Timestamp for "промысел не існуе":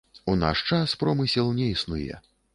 1.03-2.21